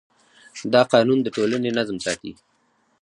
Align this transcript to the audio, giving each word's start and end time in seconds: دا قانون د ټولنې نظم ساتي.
دا 0.73 0.81
قانون 0.93 1.19
د 1.23 1.27
ټولنې 1.35 1.69
نظم 1.77 1.97
ساتي. 2.05 2.31